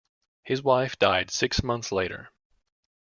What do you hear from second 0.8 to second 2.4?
died six months later.